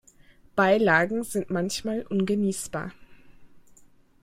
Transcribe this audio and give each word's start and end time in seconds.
Beilagen 0.55 1.23
sind 1.23 1.51
manchmal 1.51 2.01
ungenießbar. 2.09 2.91